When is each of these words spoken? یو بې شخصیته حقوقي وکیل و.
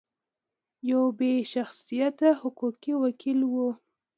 یو 0.89 1.03
بې 1.19 1.31
شخصیته 1.53 2.29
حقوقي 2.41 2.93
وکیل 3.03 3.39
و. 3.51 3.53